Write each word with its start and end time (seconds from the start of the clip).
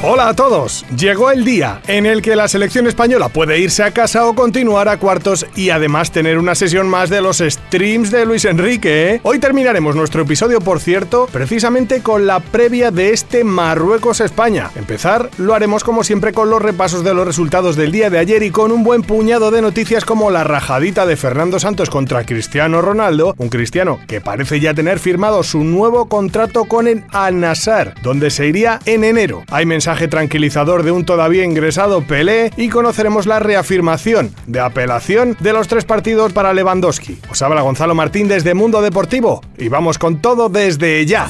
Hola 0.00 0.28
a 0.28 0.34
todos. 0.36 0.86
Llegó 0.96 1.32
el 1.32 1.44
día 1.44 1.82
en 1.88 2.06
el 2.06 2.22
que 2.22 2.36
la 2.36 2.46
selección 2.46 2.86
española 2.86 3.30
puede 3.30 3.58
irse 3.58 3.82
a 3.82 3.90
casa 3.90 4.26
o 4.26 4.34
continuar 4.36 4.88
a 4.88 5.00
cuartos 5.00 5.44
y 5.56 5.70
además 5.70 6.12
tener 6.12 6.38
una 6.38 6.54
sesión 6.54 6.88
más 6.88 7.10
de 7.10 7.20
los 7.20 7.38
streams 7.38 8.12
de 8.12 8.24
Luis 8.24 8.44
Enrique. 8.44 9.14
¿eh? 9.14 9.20
Hoy 9.24 9.40
terminaremos 9.40 9.96
nuestro 9.96 10.22
episodio, 10.22 10.60
por 10.60 10.78
cierto, 10.78 11.28
precisamente 11.32 12.00
con 12.00 12.28
la 12.28 12.38
previa 12.38 12.92
de 12.92 13.12
este 13.12 13.42
Marruecos-España. 13.42 14.70
Empezar 14.76 15.30
lo 15.36 15.52
haremos 15.52 15.82
como 15.82 16.04
siempre 16.04 16.32
con 16.32 16.48
los 16.48 16.62
repasos 16.62 17.02
de 17.02 17.12
los 17.12 17.26
resultados 17.26 17.74
del 17.74 17.90
día 17.90 18.08
de 18.08 18.20
ayer 18.20 18.44
y 18.44 18.52
con 18.52 18.70
un 18.70 18.84
buen 18.84 19.02
puñado 19.02 19.50
de 19.50 19.62
noticias 19.62 20.04
como 20.04 20.30
la 20.30 20.44
rajadita 20.44 21.06
de 21.06 21.16
Fernando 21.16 21.58
Santos 21.58 21.90
contra 21.90 22.24
Cristiano 22.24 22.80
Ronaldo, 22.82 23.34
un 23.36 23.48
cristiano 23.48 23.98
que 24.06 24.20
parece 24.20 24.60
ya 24.60 24.74
tener 24.74 25.00
firmado 25.00 25.42
su 25.42 25.64
nuevo 25.64 26.08
contrato 26.08 26.66
con 26.66 26.86
el 26.86 27.02
Al-Nassr, 27.10 27.94
donde 28.00 28.30
se 28.30 28.46
iría 28.46 28.78
en 28.84 29.02
enero. 29.02 29.42
Hay 29.50 29.66
mensajes 29.66 29.88
tranquilizador 30.06 30.84
de 30.84 30.92
un 30.92 31.04
todavía 31.04 31.42
ingresado 31.42 32.02
Pelé 32.02 32.52
y 32.56 32.68
conoceremos 32.68 33.26
la 33.26 33.40
reafirmación 33.40 34.32
de 34.46 34.60
apelación 34.60 35.36
de 35.40 35.52
los 35.52 35.66
tres 35.66 35.84
partidos 35.84 36.32
para 36.32 36.52
Lewandowski. 36.52 37.18
Os 37.30 37.42
habla 37.42 37.62
Gonzalo 37.62 37.96
Martín 37.96 38.28
desde 38.28 38.54
Mundo 38.54 38.80
Deportivo 38.82 39.42
y 39.56 39.68
vamos 39.68 39.98
con 39.98 40.20
todo 40.22 40.48
desde 40.48 41.04
ya. 41.06 41.26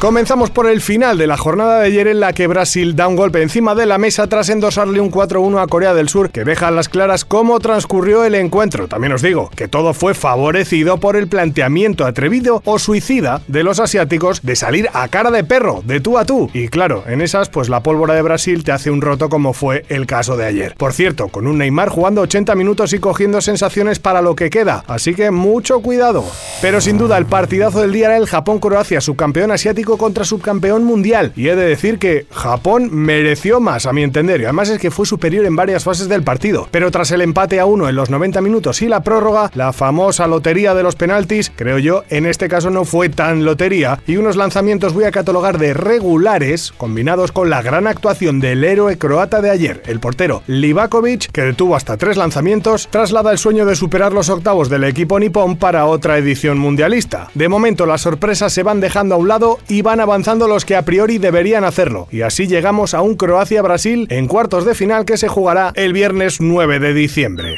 Comenzamos 0.00 0.48
por 0.48 0.66
el 0.66 0.80
final 0.80 1.18
de 1.18 1.26
la 1.26 1.36
jornada 1.36 1.80
de 1.80 1.88
ayer 1.88 2.08
en 2.08 2.20
la 2.20 2.32
que 2.32 2.46
Brasil 2.46 2.96
da 2.96 3.06
un 3.06 3.16
golpe 3.16 3.42
encima 3.42 3.74
de 3.74 3.84
la 3.84 3.98
mesa 3.98 4.26
tras 4.28 4.48
endosarle 4.48 4.98
un 4.98 5.10
4-1 5.10 5.62
a 5.62 5.66
Corea 5.66 5.92
del 5.92 6.08
Sur 6.08 6.30
que 6.30 6.42
deja 6.42 6.68
a 6.68 6.70
las 6.70 6.88
claras 6.88 7.26
cómo 7.26 7.60
transcurrió 7.60 8.24
el 8.24 8.34
encuentro. 8.34 8.88
También 8.88 9.12
os 9.12 9.20
digo 9.20 9.50
que 9.54 9.68
todo 9.68 9.92
fue 9.92 10.14
favorecido 10.14 10.96
por 10.96 11.16
el 11.16 11.28
planteamiento 11.28 12.06
atrevido 12.06 12.62
o 12.64 12.78
suicida 12.78 13.42
de 13.46 13.62
los 13.62 13.78
asiáticos 13.78 14.40
de 14.40 14.56
salir 14.56 14.88
a 14.94 15.06
cara 15.08 15.30
de 15.30 15.44
perro, 15.44 15.82
de 15.84 16.00
tú 16.00 16.16
a 16.16 16.24
tú. 16.24 16.48
Y 16.54 16.68
claro, 16.68 17.04
en 17.06 17.20
esas 17.20 17.50
pues 17.50 17.68
la 17.68 17.82
pólvora 17.82 18.14
de 18.14 18.22
Brasil 18.22 18.64
te 18.64 18.72
hace 18.72 18.90
un 18.90 19.02
roto 19.02 19.28
como 19.28 19.52
fue 19.52 19.84
el 19.90 20.06
caso 20.06 20.38
de 20.38 20.46
ayer. 20.46 20.76
Por 20.78 20.94
cierto, 20.94 21.28
con 21.28 21.46
un 21.46 21.58
Neymar 21.58 21.90
jugando 21.90 22.22
80 22.22 22.54
minutos 22.54 22.94
y 22.94 23.00
cogiendo 23.00 23.42
sensaciones 23.42 23.98
para 23.98 24.22
lo 24.22 24.34
que 24.34 24.48
queda, 24.48 24.82
así 24.86 25.14
que 25.14 25.30
mucho 25.30 25.80
cuidado. 25.80 26.24
Pero 26.62 26.80
sin 26.80 26.96
duda 26.96 27.18
el 27.18 27.26
partidazo 27.26 27.82
del 27.82 27.92
día 27.92 28.06
era 28.06 28.16
el 28.16 28.26
Japón-Croacia, 28.26 29.02
subcampeón 29.02 29.50
asiático 29.50 29.89
contra 29.96 30.24
subcampeón 30.24 30.84
mundial. 30.84 31.32
Y 31.36 31.48
he 31.48 31.56
de 31.56 31.66
decir 31.66 31.98
que 31.98 32.26
Japón 32.30 32.88
mereció 32.92 33.60
más, 33.60 33.86
a 33.86 33.92
mi 33.92 34.02
entender, 34.02 34.40
y 34.40 34.44
además 34.44 34.68
es 34.68 34.78
que 34.78 34.90
fue 34.90 35.06
superior 35.06 35.44
en 35.44 35.56
varias 35.56 35.84
fases 35.84 36.08
del 36.08 36.22
partido. 36.22 36.68
Pero 36.70 36.90
tras 36.90 37.10
el 37.10 37.20
empate 37.20 37.60
a 37.60 37.66
uno 37.66 37.88
en 37.88 37.96
los 37.96 38.10
90 38.10 38.40
minutos 38.40 38.82
y 38.82 38.88
la 38.88 39.02
prórroga, 39.02 39.50
la 39.54 39.72
famosa 39.72 40.26
lotería 40.26 40.74
de 40.74 40.82
los 40.82 40.96
penaltis, 40.96 41.52
creo 41.54 41.78
yo, 41.78 42.04
en 42.08 42.26
este 42.26 42.48
caso 42.48 42.70
no 42.70 42.84
fue 42.84 43.08
tan 43.08 43.44
lotería, 43.44 44.00
y 44.06 44.16
unos 44.16 44.36
lanzamientos 44.36 44.94
voy 44.94 45.04
a 45.04 45.10
catalogar 45.10 45.58
de 45.58 45.74
regulares, 45.74 46.72
combinados 46.76 47.32
con 47.32 47.50
la 47.50 47.62
gran 47.62 47.86
actuación 47.86 48.40
del 48.40 48.64
héroe 48.64 48.98
croata 48.98 49.40
de 49.40 49.50
ayer, 49.50 49.82
el 49.86 50.00
portero 50.00 50.42
Livakovic, 50.46 51.30
que 51.30 51.42
detuvo 51.42 51.76
hasta 51.76 51.96
tres 51.96 52.16
lanzamientos, 52.16 52.88
traslada 52.90 53.32
el 53.32 53.38
sueño 53.38 53.66
de 53.66 53.76
superar 53.76 54.12
los 54.12 54.28
octavos 54.28 54.68
del 54.68 54.84
equipo 54.84 55.18
nipón 55.18 55.56
para 55.56 55.86
otra 55.86 56.18
edición 56.18 56.58
mundialista. 56.58 57.28
De 57.34 57.48
momento 57.48 57.86
las 57.86 58.02
sorpresas 58.02 58.52
se 58.52 58.62
van 58.62 58.80
dejando 58.80 59.14
a 59.14 59.18
un 59.18 59.28
lado 59.28 59.58
y 59.68 59.79
van 59.82 60.00
avanzando 60.00 60.48
los 60.48 60.64
que 60.64 60.76
a 60.76 60.82
priori 60.82 61.18
deberían 61.18 61.64
hacerlo. 61.64 62.08
Y 62.10 62.22
así 62.22 62.46
llegamos 62.46 62.94
a 62.94 63.02
un 63.02 63.16
Croacia-Brasil 63.16 64.06
en 64.10 64.26
cuartos 64.26 64.64
de 64.64 64.74
final 64.74 65.04
que 65.04 65.16
se 65.16 65.28
jugará 65.28 65.72
el 65.76 65.92
viernes 65.92 66.40
9 66.40 66.78
de 66.78 66.94
diciembre. 66.94 67.56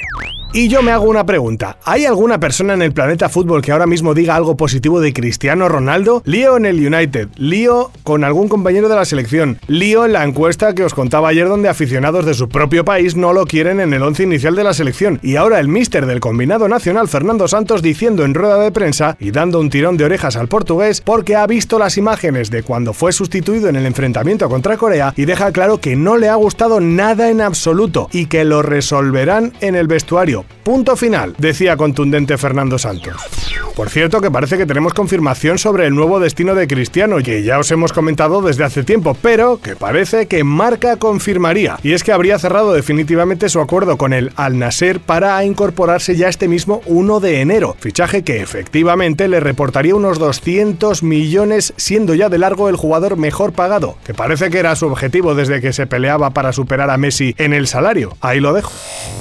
Y 0.54 0.68
yo 0.68 0.82
me 0.82 0.92
hago 0.92 1.08
una 1.08 1.24
pregunta. 1.24 1.78
¿Hay 1.82 2.04
alguna 2.04 2.38
persona 2.38 2.74
en 2.74 2.82
el 2.82 2.92
planeta 2.92 3.30
fútbol 3.30 3.62
que 3.62 3.72
ahora 3.72 3.86
mismo 3.86 4.12
diga 4.12 4.36
algo 4.36 4.54
positivo 4.54 5.00
de 5.00 5.14
Cristiano 5.14 5.66
Ronaldo? 5.66 6.20
Lío 6.26 6.58
en 6.58 6.66
el 6.66 6.86
United, 6.86 7.28
lío 7.38 7.90
con 8.02 8.22
algún 8.22 8.48
compañero 8.48 8.90
de 8.90 8.96
la 8.96 9.06
selección, 9.06 9.58
lío 9.66 10.04
en 10.04 10.12
la 10.12 10.24
encuesta 10.24 10.74
que 10.74 10.84
os 10.84 10.92
contaba 10.92 11.30
ayer 11.30 11.48
donde 11.48 11.70
aficionados 11.70 12.26
de 12.26 12.34
su 12.34 12.50
propio 12.50 12.84
país 12.84 13.16
no 13.16 13.32
lo 13.32 13.46
quieren 13.46 13.80
en 13.80 13.94
el 13.94 14.02
once 14.02 14.24
inicial 14.24 14.54
de 14.54 14.64
la 14.64 14.74
selección. 14.74 15.20
Y 15.22 15.36
ahora 15.36 15.58
el 15.58 15.68
míster 15.68 16.04
del 16.04 16.20
combinado 16.20 16.68
nacional, 16.68 17.08
Fernando 17.08 17.48
Santos, 17.48 17.80
diciendo 17.80 18.22
en 18.22 18.34
rueda 18.34 18.58
de 18.58 18.72
prensa 18.72 19.16
y 19.18 19.30
dando 19.30 19.58
un 19.58 19.70
tirón 19.70 19.96
de 19.96 20.04
orejas 20.04 20.36
al 20.36 20.48
portugués 20.48 21.00
porque 21.00 21.34
ha 21.34 21.46
visto 21.46 21.78
las 21.78 21.96
imágenes 21.96 22.50
de 22.50 22.62
cuando 22.62 22.92
fue 22.92 23.12
sustituido 23.12 23.70
en 23.70 23.76
el 23.76 23.86
enfrentamiento 23.86 24.50
contra 24.50 24.76
Corea 24.76 25.14
y 25.16 25.24
deja 25.24 25.50
claro 25.50 25.80
que 25.80 25.96
no 25.96 26.18
le 26.18 26.28
ha 26.28 26.34
gustado 26.34 26.78
nada 26.78 27.30
en 27.30 27.40
absoluto 27.40 28.10
y 28.12 28.26
que 28.26 28.44
lo 28.44 28.60
resolverán 28.60 29.54
en 29.62 29.76
el 29.76 29.86
vestuario 29.86 30.41
Punto 30.62 30.96
final, 30.96 31.34
decía 31.38 31.76
contundente 31.76 32.38
Fernando 32.38 32.78
Santos. 32.78 33.51
Por 33.74 33.88
cierto, 33.88 34.20
que 34.20 34.30
parece 34.30 34.58
que 34.58 34.66
tenemos 34.66 34.92
confirmación 34.92 35.56
sobre 35.56 35.86
el 35.86 35.94
nuevo 35.94 36.20
destino 36.20 36.54
de 36.54 36.68
Cristiano, 36.68 37.16
que 37.24 37.42
ya 37.42 37.58
os 37.58 37.70
hemos 37.70 37.94
comentado 37.94 38.42
desde 38.42 38.64
hace 38.64 38.84
tiempo, 38.84 39.16
pero 39.20 39.60
que 39.62 39.76
parece 39.76 40.26
que 40.26 40.44
Marca 40.44 40.96
confirmaría. 40.96 41.78
Y 41.82 41.92
es 41.92 42.04
que 42.04 42.12
habría 42.12 42.38
cerrado 42.38 42.74
definitivamente 42.74 43.48
su 43.48 43.60
acuerdo 43.60 43.96
con 43.96 44.12
el 44.12 44.30
Al 44.36 44.58
Nasser 44.58 45.00
para 45.00 45.42
incorporarse 45.42 46.16
ya 46.16 46.28
este 46.28 46.48
mismo 46.48 46.82
1 46.84 47.20
de 47.20 47.40
enero. 47.40 47.74
Fichaje 47.80 48.22
que 48.22 48.42
efectivamente 48.42 49.26
le 49.26 49.40
reportaría 49.40 49.94
unos 49.94 50.18
200 50.18 51.02
millones, 51.02 51.72
siendo 51.78 52.14
ya 52.14 52.28
de 52.28 52.38
largo 52.38 52.68
el 52.68 52.76
jugador 52.76 53.16
mejor 53.16 53.52
pagado, 53.52 53.96
que 54.04 54.12
parece 54.12 54.50
que 54.50 54.58
era 54.58 54.76
su 54.76 54.86
objetivo 54.86 55.34
desde 55.34 55.62
que 55.62 55.72
se 55.72 55.86
peleaba 55.86 56.30
para 56.30 56.52
superar 56.52 56.90
a 56.90 56.98
Messi 56.98 57.34
en 57.38 57.54
el 57.54 57.66
salario. 57.66 58.18
Ahí 58.20 58.38
lo 58.38 58.52
dejo. 58.52 58.70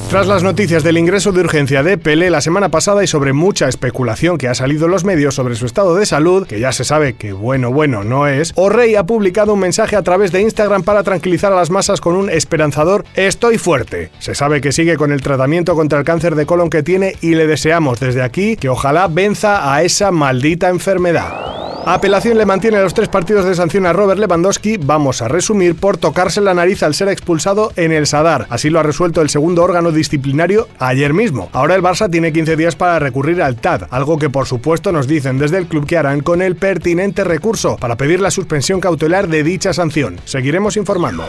Tras 0.10 0.28
las 0.28 0.44
noticias 0.44 0.84
del 0.84 0.98
ingreso 0.98 1.32
de 1.32 1.40
urgencia 1.40 1.84
de 1.84 1.98
Pelé 1.98 2.30
la 2.30 2.42
semana 2.42 2.68
pasada 2.68 3.02
y 3.02 3.08
sobre 3.08 3.32
mucha 3.32 3.70
especulación 3.70 4.38
que 4.41 4.47
ha 4.47 4.56
salido 4.56 4.85
en 4.85 4.91
los 4.91 5.03
medios 5.03 5.35
sobre 5.35 5.53
su 5.53 5.68
estado 5.68 5.94
de 5.94 6.03
salud, 6.07 6.47
que 6.47 6.59
ya 6.59 6.72
se 6.72 6.84
sabe 6.84 7.13
que 7.13 7.31
bueno, 7.31 7.72
bueno 7.72 8.03
no 8.03 8.25
es, 8.25 8.53
O'Reilly 8.56 8.96
ha 8.96 9.03
publicado 9.03 9.53
un 9.53 9.59
mensaje 9.59 9.96
a 9.96 10.02
través 10.02 10.31
de 10.31 10.41
Instagram 10.41 10.81
para 10.81 11.03
tranquilizar 11.03 11.53
a 11.53 11.56
las 11.56 11.69
masas 11.69 12.02
con 12.02 12.16
un 12.16 12.28
esperanzador 12.28 13.06
Estoy 13.13 13.59
fuerte. 13.59 14.09
Se 14.18 14.34
sabe 14.34 14.59
que 14.59 14.72
sigue 14.72 14.97
con 14.97 15.12
el 15.12 15.22
tratamiento 15.22 15.75
contra 15.75 16.00
el 16.00 16.06
cáncer 16.06 16.34
de 16.34 16.47
colon 16.47 16.72
que 16.72 16.81
tiene 16.81 17.18
y 17.22 17.35
le 17.35 17.46
deseamos 17.46 18.00
desde 18.00 18.24
aquí 18.24 18.56
que 18.56 18.69
ojalá 18.69 19.07
venza 19.07 19.75
a 19.75 19.84
esa 19.84 20.09
maldita 20.09 20.69
enfermedad. 20.69 21.61
Apelación 21.86 22.38
le 22.38 22.46
mantiene 22.46 22.80
los 22.80 22.94
tres 22.94 23.09
partidos 23.09 23.44
de 23.44 23.56
sanción 23.56 23.88
a 23.88 23.94
Robert 23.94 24.19
Lewandowski, 24.19 24.78
vamos 24.78 25.24
a 25.24 25.28
resumir, 25.28 25.75
por 25.75 25.97
tocarse 25.97 26.40
la 26.40 26.53
nariz 26.53 26.84
al 26.84 26.94
ser 26.94 27.08
expulsado 27.08 27.72
en 27.75 27.92
el 27.92 28.06
Sadar. 28.06 28.46
Así 28.50 28.69
lo 28.69 28.80
ha 28.80 28.84
resuelto 28.84 29.19
el 29.22 29.30
segundo 29.30 29.64
órgano 29.64 29.91
disciplinario 29.91 30.68
ayer 30.78 31.14
mismo. 31.14 31.50
Ahora 31.53 31.74
el 31.74 31.81
Barça 31.81 32.09
tiene 32.09 32.31
15 32.31 32.56
días 32.56 32.75
para 32.75 33.00
recurrir 33.00 33.41
al 33.41 33.56
TAD, 33.56 33.88
algo 33.90 34.20
que 34.20 34.30
por 34.30 34.46
supuesto 34.46 34.91
nos 34.91 35.08
dicen 35.08 35.40
desde 35.40 35.58
el 35.58 35.66
club 35.66 35.88
que 35.88 35.97
harán 35.97 36.22
con 36.22 36.44
el 36.44 36.56
pertinente 36.56 37.24
recurso 37.24 37.78
para 37.78 37.97
pedir 37.97 38.22
la 38.22 38.30
suspensión 38.30 38.80
cautelar 38.80 39.28
de 39.28 39.44
dicha 39.44 39.74
sanción. 39.74 40.20
Seguiremos 40.25 40.78
informando. 40.78 41.25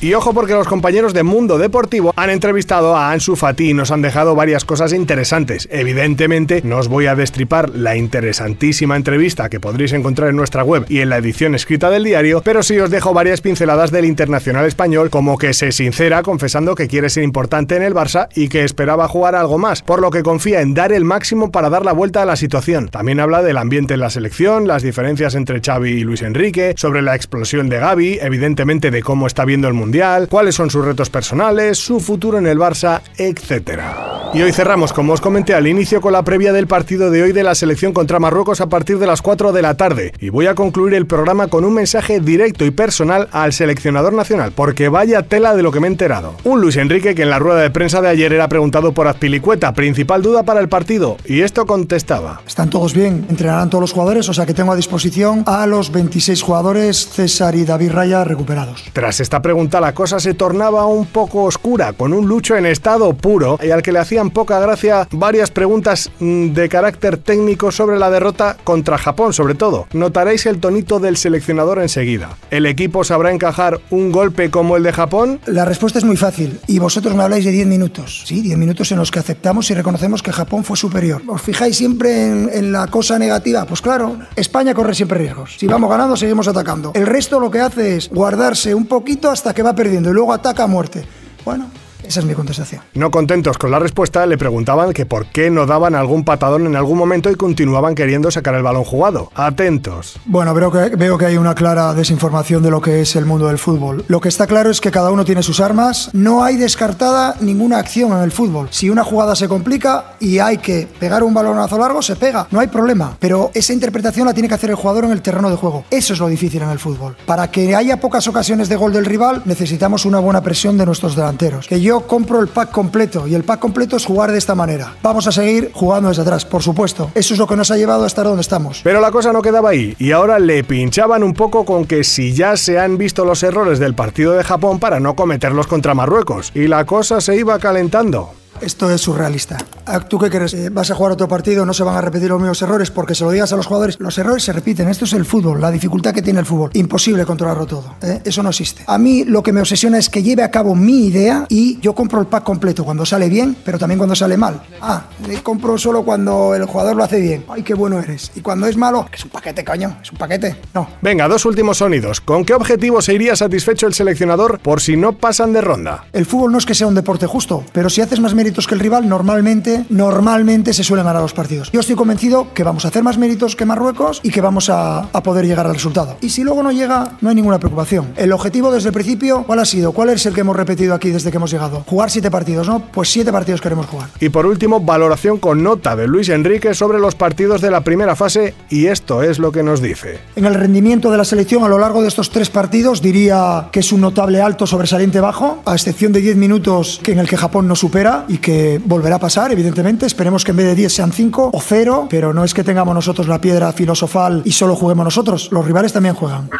Y 0.00 0.14
ojo 0.14 0.34
porque 0.34 0.54
los 0.54 0.66
compañeros 0.66 1.14
de 1.14 1.22
Mundo 1.22 1.58
Deportivo 1.58 2.12
han 2.16 2.30
entrevistado 2.30 2.96
a 2.96 3.12
Ansu 3.12 3.36
Fati 3.36 3.70
y 3.70 3.74
nos 3.74 3.92
han 3.92 4.02
dejado 4.02 4.34
varias 4.34 4.64
cosas 4.64 4.92
interesantes. 4.92 5.68
Evidentemente 5.70 6.60
no 6.64 6.78
os 6.78 6.88
voy 6.88 7.06
a 7.06 7.14
destripar 7.14 7.70
la 7.70 7.94
interesantísima 7.94 8.96
entrevista 8.96 9.48
que 9.48 9.60
podréis 9.60 9.91
encontrar 9.92 10.30
en 10.30 10.36
nuestra 10.36 10.64
web 10.64 10.84
y 10.88 11.00
en 11.00 11.08
la 11.08 11.18
edición 11.18 11.54
escrita 11.54 11.90
del 11.90 12.04
diario, 12.04 12.42
pero 12.44 12.62
sí 12.62 12.78
os 12.78 12.90
dejo 12.90 13.14
varias 13.14 13.40
pinceladas 13.40 13.90
del 13.90 14.04
internacional 14.04 14.66
español, 14.66 15.10
como 15.10 15.38
que 15.38 15.54
se 15.54 15.72
sincera 15.72 16.22
confesando 16.22 16.74
que 16.74 16.88
quiere 16.88 17.10
ser 17.10 17.24
importante 17.24 17.76
en 17.76 17.82
el 17.82 17.94
Barça 17.94 18.28
y 18.34 18.48
que 18.48 18.64
esperaba 18.64 19.08
jugar 19.08 19.34
algo 19.34 19.58
más, 19.58 19.82
por 19.82 20.00
lo 20.00 20.10
que 20.10 20.22
confía 20.22 20.60
en 20.60 20.74
dar 20.74 20.92
el 20.92 21.04
máximo 21.04 21.50
para 21.50 21.70
dar 21.70 21.84
la 21.84 21.92
vuelta 21.92 22.22
a 22.22 22.26
la 22.26 22.36
situación. 22.36 22.88
También 22.88 23.20
habla 23.20 23.42
del 23.42 23.56
ambiente 23.56 23.94
en 23.94 24.00
la 24.00 24.10
selección, 24.10 24.66
las 24.66 24.82
diferencias 24.82 25.34
entre 25.34 25.60
Xavi 25.60 25.90
y 25.90 26.04
Luis 26.04 26.22
Enrique, 26.22 26.74
sobre 26.76 27.02
la 27.02 27.14
explosión 27.14 27.68
de 27.68 27.78
Gaby, 27.78 28.18
evidentemente 28.20 28.90
de 28.90 29.02
cómo 29.02 29.26
está 29.26 29.44
viendo 29.44 29.68
el 29.68 29.74
Mundial, 29.74 30.28
cuáles 30.28 30.54
son 30.54 30.70
sus 30.70 30.84
retos 30.84 31.10
personales, 31.10 31.78
su 31.78 32.00
futuro 32.00 32.38
en 32.38 32.46
el 32.46 32.58
Barça, 32.58 33.00
etc. 33.16 34.21
Y 34.34 34.40
hoy 34.40 34.50
cerramos, 34.50 34.94
como 34.94 35.12
os 35.12 35.20
comenté 35.20 35.52
al 35.52 35.66
inicio, 35.66 36.00
con 36.00 36.14
la 36.14 36.22
previa 36.22 36.54
del 36.54 36.66
partido 36.66 37.10
de 37.10 37.22
hoy 37.22 37.32
de 37.32 37.42
la 37.42 37.54
selección 37.54 37.92
contra 37.92 38.18
Marruecos 38.18 38.62
a 38.62 38.68
partir 38.70 38.98
de 38.98 39.06
las 39.06 39.20
4 39.20 39.52
de 39.52 39.60
la 39.60 39.76
tarde 39.76 40.14
y 40.20 40.30
voy 40.30 40.46
a 40.46 40.54
concluir 40.54 40.94
el 40.94 41.04
programa 41.04 41.48
con 41.48 41.66
un 41.66 41.74
mensaje 41.74 42.18
directo 42.18 42.64
y 42.64 42.70
personal 42.70 43.28
al 43.32 43.52
seleccionador 43.52 44.14
nacional, 44.14 44.52
porque 44.54 44.88
vaya 44.88 45.22
tela 45.24 45.54
de 45.54 45.62
lo 45.62 45.70
que 45.70 45.80
me 45.80 45.86
he 45.86 45.90
enterado. 45.90 46.34
Un 46.44 46.62
Luis 46.62 46.76
Enrique 46.76 47.14
que 47.14 47.24
en 47.24 47.28
la 47.28 47.38
rueda 47.38 47.60
de 47.60 47.70
prensa 47.70 48.00
de 48.00 48.08
ayer 48.08 48.32
era 48.32 48.48
preguntado 48.48 48.92
por 48.92 49.06
Azpilicueta, 49.06 49.74
principal 49.74 50.22
duda 50.22 50.44
para 50.44 50.60
el 50.60 50.70
partido, 50.70 51.18
y 51.26 51.42
esto 51.42 51.66
contestaba. 51.66 52.40
Están 52.46 52.70
todos 52.70 52.94
bien, 52.94 53.26
entrenarán 53.28 53.68
todos 53.68 53.82
los 53.82 53.92
jugadores, 53.92 54.30
o 54.30 54.32
sea 54.32 54.46
que 54.46 54.54
tengo 54.54 54.72
a 54.72 54.76
disposición 54.76 55.42
a 55.44 55.66
los 55.66 55.92
26 55.92 56.40
jugadores, 56.40 57.06
César 57.10 57.54
y 57.54 57.66
David 57.66 57.92
Raya 57.92 58.24
recuperados. 58.24 58.82
Tras 58.94 59.20
esta 59.20 59.42
pregunta 59.42 59.78
la 59.78 59.92
cosa 59.92 60.18
se 60.20 60.32
tornaba 60.32 60.86
un 60.86 61.04
poco 61.04 61.42
oscura, 61.42 61.92
con 61.92 62.14
un 62.14 62.26
Lucho 62.26 62.56
en 62.56 62.64
estado 62.64 63.12
puro 63.12 63.58
y 63.62 63.70
al 63.70 63.82
que 63.82 63.92
le 63.92 63.98
poca 64.30 64.60
gracia 64.60 65.08
varias 65.10 65.50
preguntas 65.50 66.10
mm, 66.20 66.48
de 66.48 66.68
carácter 66.68 67.16
técnico 67.16 67.70
sobre 67.72 67.98
la 67.98 68.10
derrota 68.10 68.56
contra 68.64 68.98
Japón, 68.98 69.32
sobre 69.32 69.54
todo. 69.54 69.86
Notaréis 69.92 70.46
el 70.46 70.58
tonito 70.58 71.00
del 71.00 71.16
seleccionador 71.16 71.80
enseguida. 71.80 72.36
¿El 72.50 72.66
equipo 72.66 73.04
sabrá 73.04 73.32
encajar 73.32 73.80
un 73.90 74.12
golpe 74.12 74.50
como 74.50 74.76
el 74.76 74.82
de 74.82 74.92
Japón? 74.92 75.40
La 75.46 75.64
respuesta 75.64 75.98
es 75.98 76.04
muy 76.04 76.16
fácil. 76.16 76.60
Y 76.66 76.78
vosotros 76.78 77.14
me 77.14 77.22
habláis 77.22 77.44
de 77.44 77.50
10 77.50 77.66
minutos. 77.66 78.24
Sí, 78.26 78.40
10 78.40 78.58
minutos 78.58 78.92
en 78.92 78.98
los 78.98 79.10
que 79.10 79.18
aceptamos 79.18 79.70
y 79.70 79.74
reconocemos 79.74 80.22
que 80.22 80.32
Japón 80.32 80.64
fue 80.64 80.76
superior. 80.76 81.22
¿Os 81.26 81.42
fijáis 81.42 81.76
siempre 81.76 82.28
en 82.30 82.72
la 82.72 82.86
cosa 82.86 83.18
negativa? 83.18 83.64
Pues 83.66 83.80
claro, 83.80 84.18
España 84.36 84.74
corre 84.74 84.94
siempre 84.94 85.18
riesgos. 85.18 85.56
Si 85.58 85.66
vamos 85.66 85.90
ganando, 85.90 86.16
seguimos 86.16 86.48
atacando. 86.48 86.92
El 86.94 87.06
resto 87.06 87.40
lo 87.40 87.50
que 87.50 87.60
hace 87.60 87.96
es 87.96 88.08
guardarse 88.08 88.74
un 88.74 88.86
poquito 88.86 89.30
hasta 89.30 89.54
que 89.54 89.62
va 89.62 89.74
perdiendo 89.74 90.10
y 90.10 90.12
luego 90.12 90.32
ataca 90.32 90.64
a 90.64 90.66
muerte. 90.66 91.04
Bueno, 91.44 91.70
esa 92.06 92.20
es 92.20 92.26
mi 92.26 92.34
contestación. 92.34 92.82
No 92.94 93.10
contentos 93.10 93.58
con 93.58 93.70
la 93.70 93.78
respuesta, 93.78 94.26
le 94.26 94.38
preguntaban 94.38 94.92
que 94.92 95.06
por 95.06 95.26
qué 95.26 95.50
no 95.50 95.66
daban 95.66 95.94
algún 95.94 96.24
patadón 96.24 96.66
en 96.66 96.76
algún 96.76 96.98
momento 96.98 97.30
y 97.30 97.34
continuaban 97.34 97.94
queriendo 97.94 98.30
sacar 98.30 98.54
el 98.54 98.62
balón 98.62 98.84
jugado. 98.84 99.30
Atentos. 99.34 100.18
Bueno, 100.24 100.54
veo 100.54 100.70
que, 100.70 100.96
veo 100.96 101.18
que 101.18 101.26
hay 101.26 101.36
una 101.36 101.54
clara 101.54 101.94
desinformación 101.94 102.62
de 102.62 102.70
lo 102.70 102.80
que 102.80 103.00
es 103.00 103.16
el 103.16 103.24
mundo 103.24 103.46
del 103.48 103.58
fútbol. 103.58 104.04
Lo 104.08 104.20
que 104.20 104.28
está 104.28 104.46
claro 104.46 104.70
es 104.70 104.80
que 104.80 104.90
cada 104.90 105.10
uno 105.10 105.24
tiene 105.24 105.42
sus 105.42 105.60
armas. 105.60 106.10
No 106.12 106.44
hay 106.44 106.56
descartada 106.56 107.36
ninguna 107.40 107.78
acción 107.78 108.12
en 108.12 108.22
el 108.22 108.32
fútbol. 108.32 108.68
Si 108.70 108.90
una 108.90 109.04
jugada 109.04 109.34
se 109.34 109.48
complica 109.48 110.14
y 110.20 110.38
hay 110.38 110.58
que 110.58 110.88
pegar 110.98 111.22
un 111.22 111.34
balonazo 111.34 111.78
largo, 111.78 112.02
se 112.02 112.16
pega. 112.16 112.46
No 112.50 112.60
hay 112.60 112.68
problema. 112.68 113.16
Pero 113.18 113.50
esa 113.54 113.72
interpretación 113.72 114.26
la 114.26 114.34
tiene 114.34 114.48
que 114.48 114.54
hacer 114.54 114.70
el 114.70 114.76
jugador 114.76 115.04
en 115.04 115.12
el 115.12 115.22
terreno 115.22 115.50
de 115.50 115.56
juego. 115.56 115.84
Eso 115.90 116.12
es 116.12 116.18
lo 116.18 116.28
difícil 116.28 116.62
en 116.62 116.70
el 116.70 116.78
fútbol. 116.78 117.16
Para 117.26 117.50
que 117.50 117.74
haya 117.74 118.00
pocas 118.00 118.26
ocasiones 118.28 118.68
de 118.68 118.76
gol 118.76 118.92
del 118.92 119.04
rival, 119.04 119.42
necesitamos 119.44 120.04
una 120.04 120.18
buena 120.18 120.42
presión 120.42 120.76
de 120.78 120.86
nuestros 120.86 121.16
delanteros. 121.16 121.66
Que 121.66 121.80
yo 121.80 121.91
compro 122.00 122.40
el 122.40 122.48
pack 122.48 122.70
completo 122.70 123.26
y 123.28 123.34
el 123.34 123.44
pack 123.44 123.60
completo 123.60 123.96
es 123.96 124.04
jugar 124.04 124.32
de 124.32 124.38
esta 124.38 124.54
manera. 124.54 124.96
Vamos 125.02 125.26
a 125.26 125.32
seguir 125.32 125.70
jugando 125.72 126.08
desde 126.08 126.22
atrás, 126.22 126.44
por 126.44 126.62
supuesto. 126.62 127.10
Eso 127.14 127.34
es 127.34 127.38
lo 127.38 127.46
que 127.46 127.56
nos 127.56 127.70
ha 127.70 127.76
llevado 127.76 128.04
a 128.04 128.06
estar 128.06 128.24
donde 128.24 128.40
estamos. 128.40 128.80
Pero 128.82 129.00
la 129.00 129.10
cosa 129.10 129.32
no 129.32 129.42
quedaba 129.42 129.70
ahí 129.70 129.94
y 129.98 130.12
ahora 130.12 130.38
le 130.38 130.64
pinchaban 130.64 131.22
un 131.22 131.34
poco 131.34 131.64
con 131.64 131.84
que 131.84 132.04
si 132.04 132.32
ya 132.32 132.56
se 132.56 132.78
han 132.78 132.98
visto 132.98 133.24
los 133.24 133.42
errores 133.42 133.78
del 133.78 133.94
partido 133.94 134.32
de 134.32 134.44
Japón 134.44 134.78
para 134.78 135.00
no 135.00 135.14
cometerlos 135.14 135.66
contra 135.66 135.94
Marruecos 135.94 136.50
y 136.54 136.68
la 136.68 136.84
cosa 136.84 137.20
se 137.20 137.36
iba 137.36 137.58
calentando. 137.58 138.41
Esto 138.62 138.88
es 138.92 139.00
surrealista. 139.00 139.58
Ah, 139.86 139.98
¿Tú 139.98 140.20
qué 140.20 140.30
crees? 140.30 140.54
Eh, 140.54 140.68
¿Vas 140.70 140.88
a 140.92 140.94
jugar 140.94 141.12
otro 141.12 141.26
partido? 141.26 141.66
¿No 141.66 141.74
se 141.74 141.82
van 141.82 141.96
a 141.96 142.00
repetir 142.00 142.28
los 142.28 142.38
mismos 142.38 142.62
errores? 142.62 142.92
Porque 142.92 143.16
se 143.16 143.24
lo 143.24 143.32
digas 143.32 143.52
a 143.52 143.56
los 143.56 143.66
jugadores. 143.66 143.96
Los 143.98 144.16
errores 144.18 144.44
se 144.44 144.52
repiten. 144.52 144.88
Esto 144.88 145.04
es 145.04 145.12
el 145.14 145.24
fútbol, 145.24 145.60
la 145.60 145.72
dificultad 145.72 146.14
que 146.14 146.22
tiene 146.22 146.38
el 146.38 146.46
fútbol. 146.46 146.70
Imposible 146.74 147.26
controlarlo 147.26 147.66
todo. 147.66 147.96
¿eh? 148.02 148.20
Eso 148.24 148.40
no 148.40 148.50
existe. 148.50 148.84
A 148.86 148.98
mí 148.98 149.24
lo 149.24 149.42
que 149.42 149.52
me 149.52 149.60
obsesiona 149.60 149.98
es 149.98 150.08
que 150.08 150.22
lleve 150.22 150.44
a 150.44 150.50
cabo 150.52 150.76
mi 150.76 151.06
idea 151.06 151.46
y 151.48 151.80
yo 151.80 151.92
compro 151.92 152.20
el 152.20 152.28
pack 152.28 152.44
completo 152.44 152.84
cuando 152.84 153.04
sale 153.04 153.28
bien, 153.28 153.56
pero 153.64 153.80
también 153.80 153.98
cuando 153.98 154.14
sale 154.14 154.36
mal. 154.36 154.62
Ah, 154.80 155.06
le 155.26 155.42
compro 155.42 155.76
solo 155.76 156.04
cuando 156.04 156.54
el 156.54 156.64
jugador 156.66 156.94
lo 156.94 157.02
hace 157.02 157.20
bien. 157.20 157.44
Ay, 157.48 157.64
qué 157.64 157.74
bueno 157.74 157.98
eres. 157.98 158.30
Y 158.36 158.42
cuando 158.42 158.68
es 158.68 158.76
malo, 158.76 159.06
que 159.10 159.16
es 159.16 159.24
un 159.24 159.30
paquete, 159.30 159.64
coño. 159.64 159.96
Es 160.00 160.12
un 160.12 160.18
paquete. 160.18 160.56
No. 160.72 160.88
Venga, 161.00 161.26
dos 161.26 161.44
últimos 161.46 161.78
sonidos. 161.78 162.20
¿Con 162.20 162.44
qué 162.44 162.54
objetivo 162.54 163.02
se 163.02 163.14
iría 163.14 163.34
satisfecho 163.34 163.88
el 163.88 163.94
seleccionador 163.94 164.60
por 164.60 164.80
si 164.80 164.96
no 164.96 165.14
pasan 165.14 165.52
de 165.52 165.62
ronda? 165.62 166.04
El 166.12 166.26
fútbol 166.26 166.52
no 166.52 166.58
es 166.58 166.66
que 166.66 166.76
sea 166.76 166.86
un 166.86 166.94
deporte 166.94 167.26
justo, 167.26 167.64
pero 167.72 167.90
si 167.90 168.00
haces 168.00 168.20
más 168.20 168.34
méritos 168.52 168.66
que 168.66 168.74
el 168.74 168.80
rival, 168.80 169.08
normalmente, 169.08 169.86
normalmente 169.88 170.74
se 170.74 170.84
suelen 170.84 171.06
ganar 171.06 171.22
los 171.22 171.32
partidos. 171.32 171.70
Yo 171.72 171.80
estoy 171.80 171.96
convencido 171.96 172.52
que 172.52 172.62
vamos 172.64 172.84
a 172.84 172.88
hacer 172.88 173.02
más 173.02 173.16
méritos 173.16 173.56
que 173.56 173.64
Marruecos 173.64 174.20
y 174.22 174.28
que 174.28 174.42
vamos 174.42 174.68
a, 174.68 175.08
a 175.10 175.22
poder 175.22 175.46
llegar 175.46 175.66
al 175.66 175.72
resultado. 175.72 176.18
Y 176.20 176.28
si 176.28 176.44
luego 176.44 176.62
no 176.62 176.70
llega, 176.70 177.16
no 177.22 177.30
hay 177.30 177.34
ninguna 177.34 177.58
preocupación. 177.58 178.12
El 178.14 178.30
objetivo 178.30 178.70
desde 178.70 178.90
el 178.90 178.92
principio, 178.92 179.44
¿cuál 179.44 179.60
ha 179.60 179.64
sido? 179.64 179.92
¿Cuál 179.92 180.10
es 180.10 180.26
el 180.26 180.34
que 180.34 180.42
hemos 180.42 180.54
repetido 180.54 180.92
aquí 180.92 181.08
desde 181.08 181.30
que 181.30 181.38
hemos 181.38 181.50
llegado? 181.50 181.82
Jugar 181.86 182.10
siete 182.10 182.30
partidos, 182.30 182.68
¿no? 182.68 182.82
Pues 182.92 183.08
siete 183.08 183.32
partidos 183.32 183.62
queremos 183.62 183.86
jugar. 183.86 184.10
Y 184.20 184.28
por 184.28 184.44
último, 184.44 184.80
valoración 184.80 185.38
con 185.38 185.62
nota 185.62 185.96
de 185.96 186.06
Luis 186.06 186.28
Enrique 186.28 186.74
sobre 186.74 186.98
los 186.98 187.14
partidos 187.14 187.62
de 187.62 187.70
la 187.70 187.80
primera 187.80 188.16
fase 188.16 188.52
y 188.68 188.88
esto 188.88 189.22
es 189.22 189.38
lo 189.38 189.50
que 189.50 189.62
nos 189.62 189.80
dice. 189.80 190.18
En 190.36 190.44
el 190.44 190.52
rendimiento 190.52 191.10
de 191.10 191.16
la 191.16 191.24
selección 191.24 191.64
a 191.64 191.68
lo 191.68 191.78
largo 191.78 192.02
de 192.02 192.08
estos 192.08 192.28
tres 192.28 192.50
partidos 192.50 193.00
diría 193.00 193.68
que 193.72 193.80
es 193.80 193.92
un 193.92 194.02
notable 194.02 194.42
alto 194.42 194.66
sobresaliente 194.66 195.20
bajo, 195.20 195.62
a 195.64 195.72
excepción 195.72 196.12
de 196.12 196.20
10 196.20 196.36
minutos 196.36 197.00
que 197.02 197.12
en 197.12 197.18
el 197.18 197.28
que 197.28 197.38
Japón 197.38 197.66
no 197.66 197.76
supera 197.76 198.24
y 198.28 198.38
que 198.42 198.78
volverá 198.84 199.16
a 199.16 199.18
pasar, 199.18 199.50
evidentemente. 199.52 200.04
Esperemos 200.04 200.44
que 200.44 200.50
en 200.50 200.58
vez 200.58 200.66
de 200.66 200.74
10 200.74 200.92
sean 200.92 201.12
5 201.12 201.50
o 201.54 201.60
0, 201.60 202.08
pero 202.10 202.34
no 202.34 202.44
es 202.44 202.52
que 202.52 202.62
tengamos 202.62 202.94
nosotros 202.94 203.26
la 203.26 203.40
piedra 203.40 203.72
filosofal 203.72 204.42
y 204.44 204.52
solo 204.52 204.76
juguemos 204.76 205.04
nosotros. 205.04 205.48
Los 205.50 205.64
rivales 205.64 205.94
también 205.94 206.14
juegan. 206.14 206.50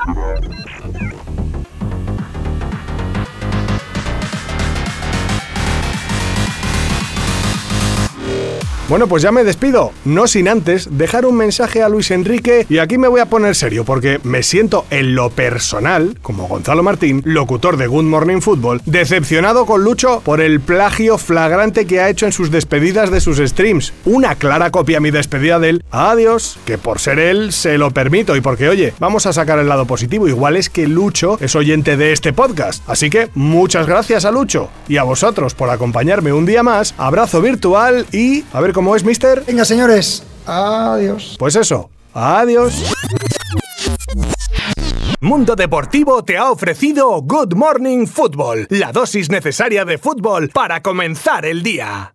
Bueno, 8.92 9.06
pues 9.06 9.22
ya 9.22 9.32
me 9.32 9.42
despido, 9.42 9.90
no 10.04 10.26
sin 10.26 10.48
antes 10.48 10.98
dejar 10.98 11.24
un 11.24 11.34
mensaje 11.34 11.82
a 11.82 11.88
Luis 11.88 12.10
Enrique 12.10 12.66
y 12.68 12.76
aquí 12.76 12.98
me 12.98 13.08
voy 13.08 13.22
a 13.22 13.30
poner 13.30 13.54
serio 13.54 13.86
porque 13.86 14.20
me 14.22 14.42
siento 14.42 14.84
en 14.90 15.14
lo 15.14 15.30
personal, 15.30 16.18
como 16.20 16.46
Gonzalo 16.46 16.82
Martín, 16.82 17.22
locutor 17.24 17.78
de 17.78 17.86
Good 17.86 18.04
Morning 18.04 18.42
Football, 18.42 18.82
decepcionado 18.84 19.64
con 19.64 19.82
Lucho 19.82 20.20
por 20.22 20.42
el 20.42 20.60
plagio 20.60 21.16
flagrante 21.16 21.86
que 21.86 22.00
ha 22.00 22.10
hecho 22.10 22.26
en 22.26 22.32
sus 22.32 22.50
despedidas 22.50 23.10
de 23.10 23.22
sus 23.22 23.38
streams. 23.38 23.94
Una 24.04 24.34
clara 24.34 24.70
copia 24.70 24.98
a 24.98 25.00
mi 25.00 25.10
despedida 25.10 25.58
de 25.58 25.70
él. 25.70 25.84
Adiós, 25.90 26.58
que 26.66 26.76
por 26.76 26.98
ser 26.98 27.18
él 27.18 27.54
se 27.54 27.78
lo 27.78 27.92
permito 27.92 28.36
y 28.36 28.42
porque 28.42 28.68
oye, 28.68 28.92
vamos 29.00 29.24
a 29.24 29.32
sacar 29.32 29.58
el 29.58 29.70
lado 29.70 29.86
positivo, 29.86 30.28
igual 30.28 30.54
es 30.54 30.68
que 30.68 30.86
Lucho 30.86 31.38
es 31.40 31.56
oyente 31.56 31.96
de 31.96 32.12
este 32.12 32.34
podcast. 32.34 32.86
Así 32.86 33.08
que 33.08 33.30
muchas 33.34 33.86
gracias 33.86 34.26
a 34.26 34.30
Lucho 34.30 34.68
y 34.86 34.98
a 34.98 35.02
vosotros 35.02 35.54
por 35.54 35.70
acompañarme 35.70 36.34
un 36.34 36.44
día 36.44 36.62
más. 36.62 36.94
Abrazo 36.98 37.40
virtual 37.40 38.04
y 38.12 38.44
a 38.52 38.60
ver 38.60 38.74
cómo 38.74 38.81
¿Cómo 38.82 38.96
es, 38.96 39.04
mister? 39.04 39.44
Venga, 39.46 39.64
señores. 39.64 40.24
Adiós. 40.44 41.36
Pues 41.38 41.54
eso. 41.54 41.88
Adiós. 42.14 42.82
Mundo 45.20 45.54
Deportivo 45.54 46.24
te 46.24 46.36
ha 46.36 46.50
ofrecido 46.50 47.22
Good 47.22 47.54
Morning 47.54 48.06
Football, 48.06 48.66
la 48.70 48.90
dosis 48.90 49.30
necesaria 49.30 49.84
de 49.84 49.98
fútbol 49.98 50.48
para 50.48 50.82
comenzar 50.82 51.46
el 51.46 51.62
día. 51.62 52.10